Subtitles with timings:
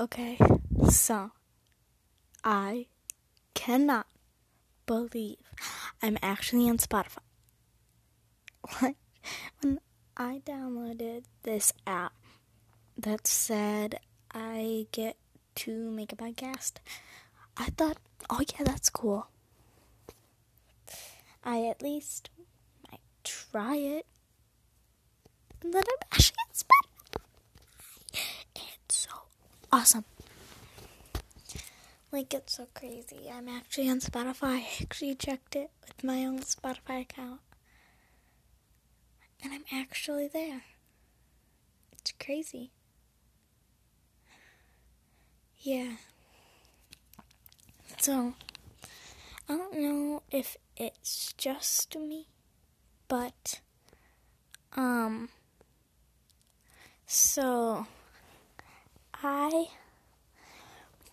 [0.00, 0.38] Okay,
[0.88, 1.30] so
[2.42, 2.86] I
[3.52, 4.06] cannot
[4.86, 5.36] believe
[6.02, 7.18] I'm actually on Spotify.
[8.80, 8.96] Like,
[9.60, 9.78] when
[10.16, 12.14] I downloaded this app
[12.96, 14.00] that said
[14.32, 15.16] I get
[15.56, 16.74] to make a podcast,
[17.58, 17.98] I thought,
[18.30, 19.28] oh yeah, that's cool.
[21.44, 22.30] I at least
[22.90, 24.06] might try it.
[25.62, 27.20] And then I'm actually on Spotify.
[28.56, 29.10] It's so
[29.72, 30.04] awesome.
[32.12, 33.30] Like, it's so crazy.
[33.32, 34.42] I'm actually on Spotify.
[34.42, 37.40] I actually checked it with my own Spotify account.
[39.42, 40.62] And I'm actually there.
[41.92, 42.72] It's crazy.
[45.60, 45.96] Yeah.
[47.98, 48.34] So,
[49.48, 52.26] I don't know if it's just me,
[53.08, 53.60] but,
[54.74, 55.28] um,
[57.06, 57.86] so
[59.22, 59.68] I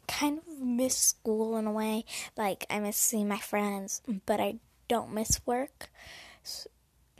[0.07, 2.05] kind of miss school in a way.
[2.35, 4.55] Like, I miss seeing my friends, but I
[4.87, 5.89] don't miss work.
[6.43, 6.69] So,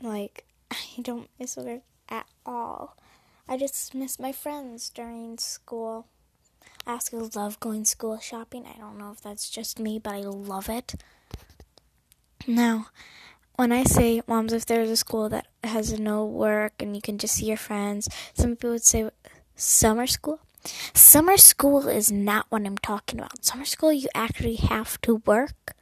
[0.00, 2.96] like, I don't miss work at all.
[3.48, 6.06] I just miss my friends during school.
[6.86, 8.64] I also love going school shopping.
[8.66, 10.94] I don't know if that's just me, but I love it.
[12.46, 12.88] Now,
[13.56, 17.18] when I say, moms, if there's a school that has no work and you can
[17.18, 19.10] just see your friends, some people would say,
[19.54, 20.40] summer school.
[20.94, 23.44] Summer school is not what I'm talking about.
[23.44, 25.74] Summer school, you actually have to work,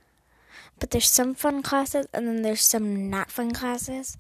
[0.79, 4.17] but there's some fun classes and then there's some not fun classes.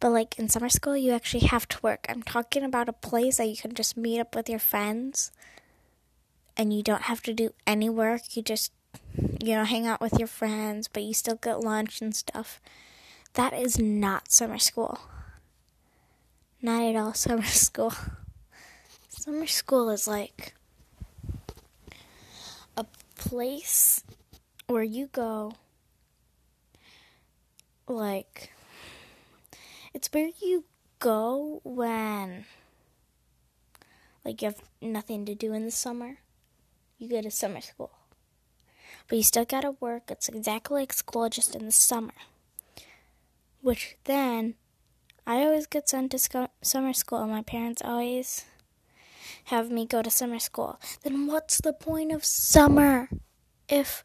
[0.00, 2.06] But like in summer school, you actually have to work.
[2.08, 5.30] I'm talking about a place that you can just meet up with your friends
[6.56, 8.36] and you don't have to do any work.
[8.36, 8.72] You just,
[9.42, 12.60] you know, hang out with your friends, but you still get lunch and stuff.
[13.34, 14.98] That is not summer school.
[16.62, 17.92] Not at all summer school.
[19.26, 20.54] Summer school is like
[22.76, 24.04] a place
[24.68, 25.54] where you go,
[27.88, 28.52] like,
[29.92, 30.62] it's where you
[31.00, 32.44] go when,
[34.24, 36.18] like, you have nothing to do in the summer.
[36.96, 37.90] You go to summer school.
[39.08, 40.04] But you still gotta work.
[40.08, 42.14] It's exactly like school, just in the summer.
[43.60, 44.54] Which then,
[45.26, 47.22] I always get sent to summer school.
[47.22, 48.44] And my parents always
[49.44, 50.80] have me go to summer school.
[51.02, 53.08] Then what's the point of summer
[53.68, 54.04] if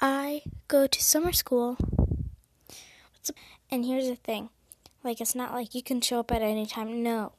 [0.00, 1.76] I go to summer school?
[3.70, 4.50] And here's the thing
[5.06, 7.00] like, it's not like you can show up at any time.
[7.04, 7.32] No.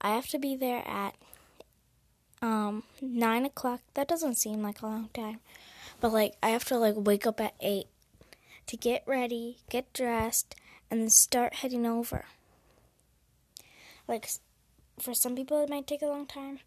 [0.00, 1.16] I have to be there at
[2.40, 3.80] um nine o'clock.
[3.94, 5.40] That doesn't seem like a long time.
[6.00, 7.86] But like I have to like wake up at eight
[8.68, 10.54] to get ready, get dressed,
[10.88, 12.26] and then start heading over.
[14.06, 14.28] Like
[14.98, 16.60] for some people it might take a long time.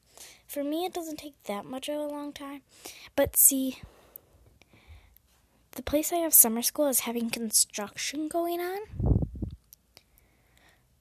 [0.48, 2.62] For me it doesn't take that much of a long time.
[3.16, 3.80] But see
[5.72, 8.80] the place I have summer school is having construction going on.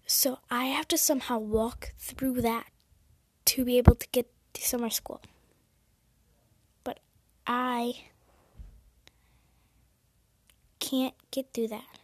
[0.06, 2.66] So I have to somehow walk through that
[3.46, 5.20] to be able to get to summer school.
[6.84, 7.00] But
[7.46, 8.04] I
[10.78, 11.98] can't get through that.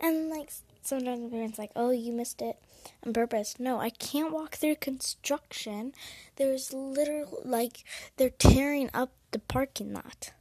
[0.00, 0.50] And like
[0.86, 2.58] sometimes my parents like, "Oh, you missed it
[3.04, 5.92] on purpose." No, I can't walk through construction.
[6.36, 7.84] There's literal like
[8.16, 10.32] they're tearing up the parking lot.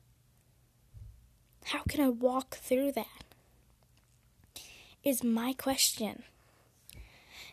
[1.66, 3.24] How can I walk through that?
[5.04, 6.24] Is my question.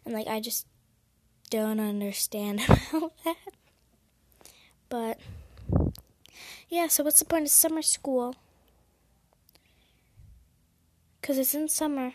[0.05, 0.67] And like I just
[1.51, 2.61] don't understand
[2.93, 3.37] about that.
[4.89, 5.19] But
[6.69, 8.35] yeah, so what's the point of summer school?
[11.21, 12.15] Because it's in summer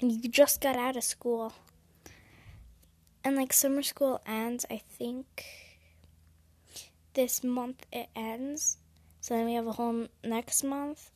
[0.00, 1.52] and you just got out of school.
[3.24, 5.44] And like summer school ends, I think
[7.14, 8.76] this month it ends.
[9.20, 11.10] So then we have a whole next month.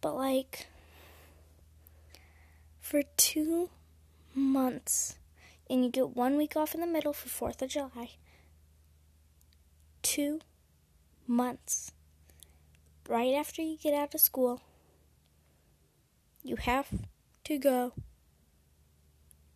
[0.00, 0.66] But like
[2.80, 3.70] for two
[4.34, 5.16] months,
[5.68, 8.10] and you get one week off in the middle for 4th of July.
[10.02, 10.40] Two
[11.26, 11.92] months.
[13.08, 14.60] Right after you get out of school,
[16.42, 16.88] you have
[17.44, 17.92] to go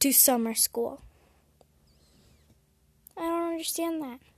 [0.01, 1.03] to summer school.
[3.17, 4.21] I don't understand that.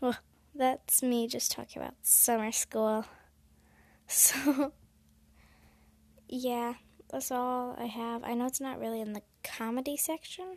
[0.00, 0.16] Well,
[0.54, 3.04] that's me just talking about summer school.
[4.10, 4.72] So,
[6.28, 6.74] yeah,
[7.10, 8.24] that's all I have.
[8.24, 10.56] I know it's not really in the comedy section,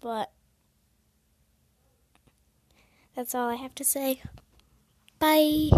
[0.00, 0.30] but
[3.14, 4.22] that's all I have to say.
[5.18, 5.70] Bye.